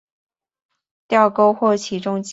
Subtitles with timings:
[1.07, 2.29] 吊钩或起重机。